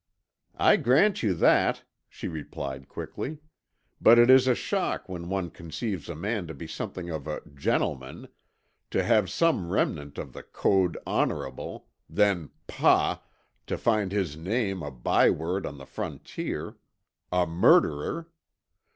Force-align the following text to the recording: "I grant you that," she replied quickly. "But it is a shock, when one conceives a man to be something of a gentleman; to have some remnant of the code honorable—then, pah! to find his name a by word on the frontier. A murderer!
"I 0.57 0.77
grant 0.77 1.21
you 1.21 1.35
that," 1.35 1.83
she 2.09 2.27
replied 2.27 2.87
quickly. 2.89 3.37
"But 4.01 4.17
it 4.17 4.31
is 4.31 4.47
a 4.47 4.55
shock, 4.55 5.07
when 5.07 5.29
one 5.29 5.51
conceives 5.51 6.09
a 6.09 6.15
man 6.15 6.47
to 6.47 6.55
be 6.55 6.65
something 6.65 7.11
of 7.11 7.27
a 7.27 7.47
gentleman; 7.53 8.27
to 8.89 9.03
have 9.03 9.29
some 9.29 9.69
remnant 9.69 10.17
of 10.17 10.33
the 10.33 10.41
code 10.41 10.97
honorable—then, 11.05 12.49
pah! 12.65 13.19
to 13.67 13.77
find 13.77 14.11
his 14.11 14.35
name 14.35 14.81
a 14.81 14.89
by 14.89 15.29
word 15.29 15.67
on 15.67 15.77
the 15.77 15.85
frontier. 15.85 16.77
A 17.31 17.45
murderer! 17.45 18.31